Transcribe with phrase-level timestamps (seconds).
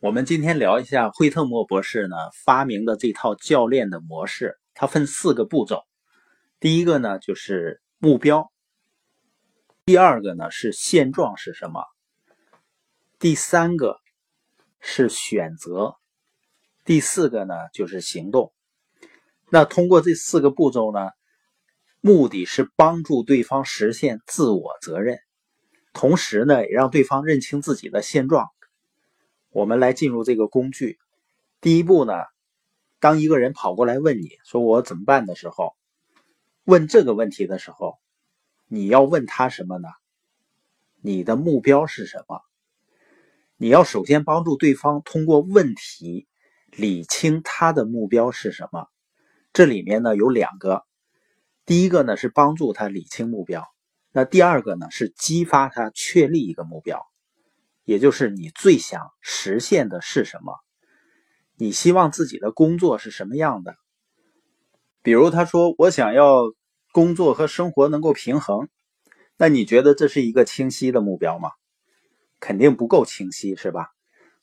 [0.00, 2.14] 我们今天聊一下惠特莫博士呢
[2.44, 5.82] 发明的这套教练的模式，它分四个步骤。
[6.60, 8.52] 第一个呢就是目标，
[9.84, 11.82] 第二个呢是现状是什么，
[13.18, 13.98] 第三个
[14.78, 15.96] 是选择，
[16.84, 18.52] 第四个呢就是行动。
[19.50, 21.10] 那通过这四个步骤呢，
[22.00, 25.18] 目的是帮助对方实现自我责任，
[25.92, 28.46] 同时呢也让对方认清自己的现状。
[29.58, 31.00] 我们来进入这个工具。
[31.60, 32.12] 第一步呢，
[33.00, 35.74] 当一个人跑过来问你说我怎么办的时候，
[36.62, 37.98] 问这个问题的时候，
[38.68, 39.88] 你要问他什么呢？
[41.00, 42.40] 你的目标是什么？
[43.56, 46.28] 你要首先帮助对方通过问题
[46.70, 48.86] 理清他的目标是什么。
[49.52, 50.84] 这里面呢有两个，
[51.66, 53.66] 第一个呢是帮助他理清目标，
[54.12, 57.04] 那第二个呢是激发他确立一个目标。
[57.88, 60.52] 也就是你最想实现的是什么？
[61.56, 63.76] 你希望自己的工作是什么样的？
[65.02, 66.42] 比如他说我想要
[66.92, 68.68] 工作和生活能够平衡，
[69.38, 71.50] 那你觉得这是一个清晰的目标吗？
[72.40, 73.88] 肯定不够清晰，是吧？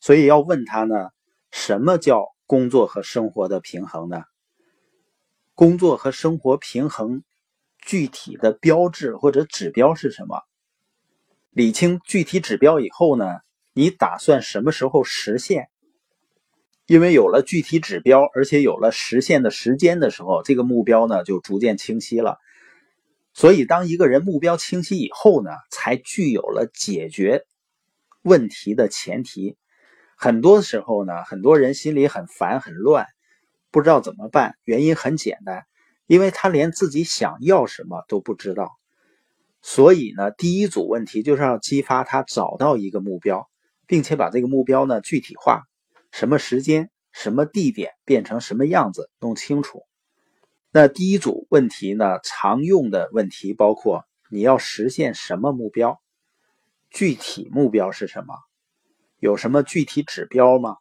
[0.00, 1.10] 所以要问他呢，
[1.50, 4.22] 什么叫工作和生活的平衡呢？
[5.52, 7.22] 工作和生活平衡
[7.76, 10.40] 具体的标志或者指标是什么？
[11.54, 13.26] 理清具体指标以后呢，
[13.74, 15.68] 你打算什么时候实现？
[16.84, 22.38] 因为有了具体指标，而且有了实现的时间的时候，这个目标呢就逐渐清晰了。
[23.34, 27.44] 所以，当一个人目标清晰以后呢，才具有了解决
[28.22, 29.56] 问题的前提。
[30.16, 33.06] 很多时候呢，很多人心里很烦很乱，
[33.70, 34.56] 不知道怎么办。
[34.64, 35.62] 原因很简单，
[36.06, 38.72] 因为他连自己想要什么都不知道。
[39.66, 43.48] 所以呢，第一组问题就是要激发他找到一个目标，
[43.86, 45.62] 并且把这个目标呢具体化，
[46.12, 49.84] 什么时间、什么地点变成什么样子弄清楚。
[50.70, 55.98] 那第一组问题呢，常用的问题包括：你要实现什么目标？
[56.90, 58.34] 具体目标是什么？
[59.18, 60.76] 有什么具体指标吗？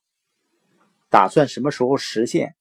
[1.09, 2.53] 打算什么时候实现？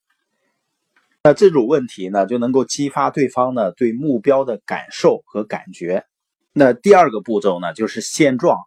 [1.25, 6.07] 那这种问题呢，就能够激发对方呢对目标的感受和感觉。
[6.53, 8.59] 那第二个步骤呢，就是现状，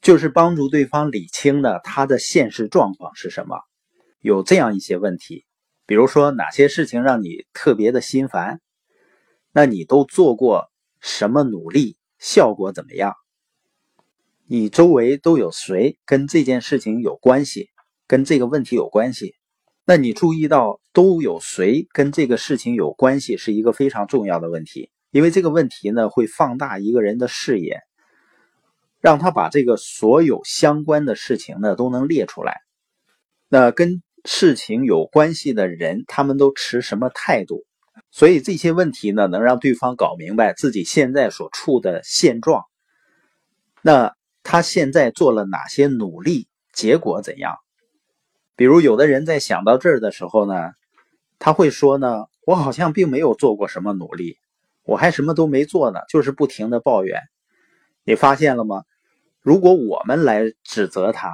[0.00, 3.58] 就是帮助对方理清呢他的现实状况是什么。
[4.20, 5.44] 有这样一些问题，
[5.86, 8.60] 比如说哪些事情让你特别的心烦？
[9.52, 10.70] 那你都做过
[11.00, 11.96] 什么努力？
[12.18, 13.14] 效果怎么样？
[14.46, 17.70] 你周围都有谁跟这件事情有关系？
[18.06, 19.34] 跟这个问题有关系？
[19.84, 24.90] 那你注意到都有谁跟这个事情有关系，是一个非常重要的问题。
[25.10, 27.80] 因为这个问题呢，会放大一个人的视野，
[29.00, 32.58] 让他把这个所有相关的事情呢都能列出来。
[33.48, 37.64] 那跟事情有关系的人，他们都持什么态度？
[38.12, 42.64] 所以这些问题呢，能让对方搞明白自己现在所处的现状。
[43.82, 46.48] 那他现在做了哪些努力？
[46.72, 47.56] 结果怎样？
[48.54, 50.70] 比如有的人在想到这儿的时候呢，
[51.38, 54.36] 他会说呢：“我好像并没有做过什么努力。”
[54.84, 57.20] 我还什么都没做呢，就是不停的抱怨。
[58.04, 58.82] 你发现了吗？
[59.40, 61.32] 如果我们来指责他，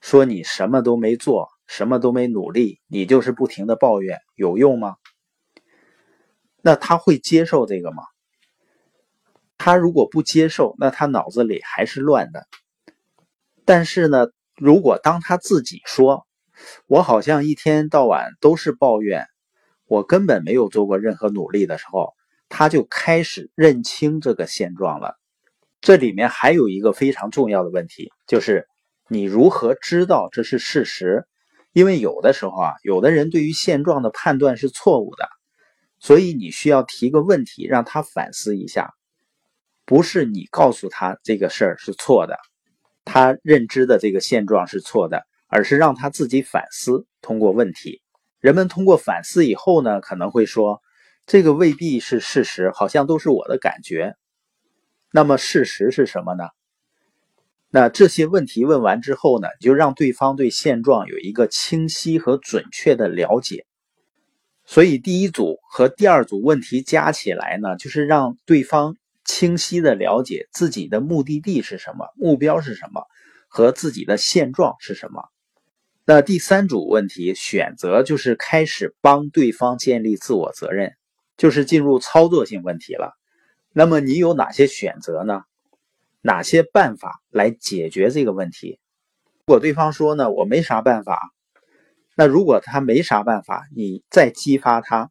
[0.00, 4.96] 说你什么都没做，什么都没努力，你就是不停的抱怨，有用吗？
[6.60, 8.02] 那他会接受这个吗？
[9.58, 12.46] 他如果不接受，那他脑子里还是乱的。
[13.64, 14.26] 但是呢，
[14.56, 16.26] 如果当他自己说，
[16.86, 19.26] 我好像一天到晚都是抱怨，
[19.86, 22.12] 我根本没有做过任何努力的时候。
[22.54, 25.18] 他就开始认清这个现状了。
[25.80, 28.68] 这里面还有一个非常重要的问题，就是
[29.08, 31.26] 你如何知道这是事实？
[31.72, 35.26] 因为有的时候啊，有的人对于现状的判断是错误的，
[35.98, 38.92] 所以你需要提个问题，让他反思一下。
[39.86, 42.38] 不是你告诉他这个事儿是错的，
[43.06, 47.06] 他认知的这个现状是错的，而是让他自己反思。
[47.22, 48.02] 通过问题，
[48.40, 50.82] 人们通过反思以后呢，可能会说。
[51.26, 54.16] 这个未必是事实，好像都是我的感觉。
[55.12, 56.44] 那么事实是什么呢？
[57.70, 63.64] 那这些问题问完之后呢，就让对方对现状有一个清晰和准确的了解。
[64.64, 73.06] 所以第一组和第二组问题加起来呢，就是让对方清晰的了解自己的目的地是什么，目标是什么，
[73.48, 75.24] 和自己的现状是什么。
[76.04, 80.94] 那第三组问题选择就是开始帮对方建立自我责任。
[81.42, 83.18] 就是进入操作性问题了，
[83.72, 85.42] 那么你有哪些选择呢？
[86.20, 88.78] 哪些办法来解决这个问题？
[89.40, 91.32] 如果对方说呢，我没啥办法，
[92.16, 95.10] 那如果他没啥办法，你再激发他，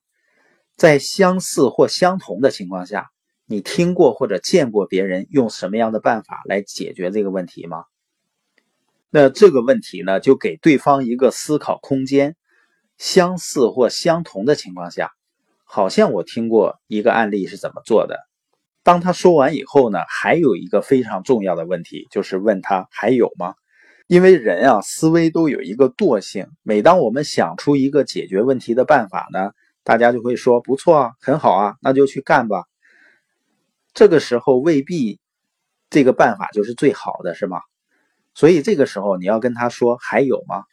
[0.77, 3.09] 在相似或相同的情况下，
[3.45, 7.83] 你听过或者见过别人用什么样的办法来解决这个问题吗？
[9.09, 12.37] 那这个问题呢，就给对方一个思考空间。
[12.97, 15.11] 相似或相同的情况下，
[15.73, 18.19] 好像我听过一个案例是怎么做的。
[18.83, 23.55] 当他说完以后呢，还有一个非常重要的问题，就是问他还有吗？
[24.07, 26.45] 因为人啊，思维都有一个惰性。
[26.61, 29.51] 每当我们想出一个解决问题的办法呢，
[29.85, 32.65] 大家就会说不错啊，很好啊，那就去干吧。
[33.93, 35.21] 这个时候未必
[35.89, 37.61] 这个办法就是最好的，是吗？
[38.35, 40.65] 所以这个时候你要跟他说还有吗？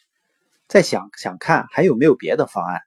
[0.66, 2.80] 再想想看还有没有别的方案。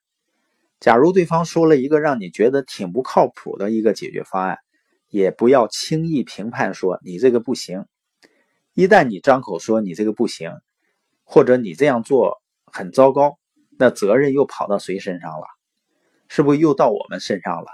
[0.82, 4.58] 假如对方说了一个让你觉得挺不靠谱的一个解决方案，
[5.10, 7.86] 也不要轻易评判说你这个不行。
[8.74, 10.52] 一旦你张口说你这个不行，
[11.24, 13.38] 或者你这样做很糟糕，
[13.78, 15.46] 那责任又跑到谁身上了？
[16.28, 17.68] 是不是又到我们身上了？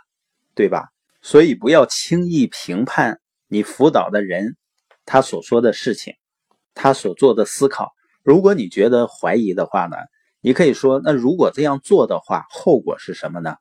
[0.53, 0.89] 对吧？
[1.21, 4.57] 所以不要轻易评判你辅导的人
[5.05, 6.15] 他所说的事情，
[6.73, 7.93] 他所做的思考。
[8.21, 9.95] 如果你觉得怀疑的话呢，
[10.47, 13.57] 你可以说：那如果这样做的话，后果是什么呢？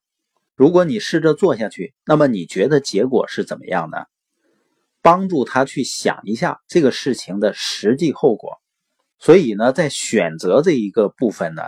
[0.55, 4.07] 如果你试着做下去，那么你觉得结果是怎么样的？
[5.03, 8.53] 帮助他去想一下这个事情的实际后果，
[9.19, 11.63] 所以呢，在选择这一个部分呢，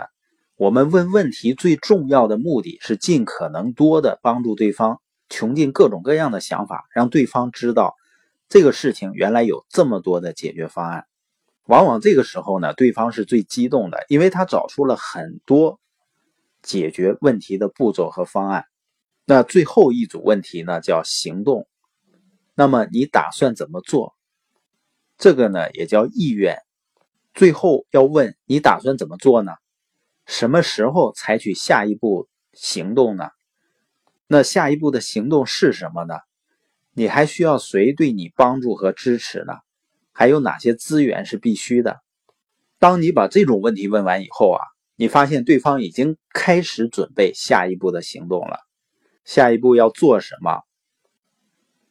[0.55, 7.93] 我们问问题最重要的目的是尽可能多的帮助对方穷尽各种各样的想法，让对方知道
[8.47, 11.03] 这个事情原来有这么多的解决方案。
[11.69, 15.79] 往往这个时候呢，对方是最激动的，因为他找出了很多
[16.63, 18.65] 解决问题的步骤和方案。
[19.23, 21.67] 那最后一组问题呢，叫行动。
[22.55, 24.15] 那么你打算怎么做？
[25.19, 26.57] 这个呢也叫意愿。
[27.35, 29.51] 最后要问你打算怎么做呢？
[30.25, 33.29] 什么时候采取下一步行动呢？
[34.25, 36.15] 那下一步的行动是什么呢？
[36.93, 39.53] 你还需要谁对你帮助和支持呢？
[40.19, 42.01] 还有哪些资源是必须的？
[42.77, 44.59] 当你把这种问题问完以后啊，
[44.97, 48.59] 你发现对方已经开始准备下一步的行动了。
[49.23, 50.63] 下一步要做什么？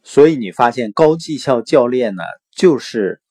[0.02, 2.22] 所以你发现高绩效教练呢，
[2.54, 3.22] 就是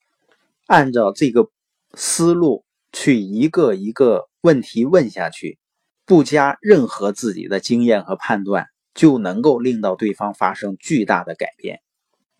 [0.66, 1.48] 按照这个
[1.94, 5.60] 思路去一个一个问题问下去，
[6.06, 11.78] 不加任何自己的经验和判断，就能够令到对方发生巨大的改变，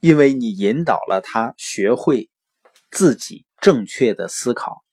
[0.01, 2.29] 因为你引导了他学会
[2.91, 4.85] 自己正确的思考。